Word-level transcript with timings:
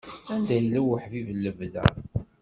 Anda 0.33 0.53
yella 0.57 0.79
uḥbib 0.93 1.27
n 1.33 1.37
lebda. 1.43 1.83